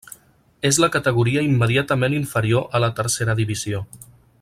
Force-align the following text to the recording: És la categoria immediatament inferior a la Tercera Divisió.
És 0.69 0.79
la 0.83 0.89
categoria 0.95 1.43
immediatament 1.49 2.17
inferior 2.21 2.67
a 2.79 2.85
la 2.87 2.91
Tercera 3.01 3.41
Divisió. 3.43 3.85